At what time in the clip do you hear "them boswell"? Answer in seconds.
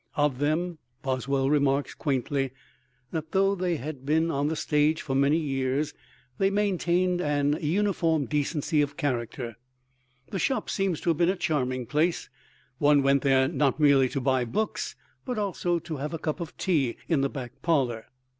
0.39-1.51